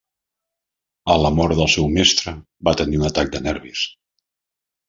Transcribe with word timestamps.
A 1.15 1.17
la 1.25 1.31
mort 1.39 1.59
del 1.59 1.69
seu 1.75 1.87
mestre, 1.97 2.35
va 2.69 2.75
tenir 2.83 3.01
un 3.03 3.09
atac 3.11 3.33
de 3.37 3.43
nervis. 3.49 3.85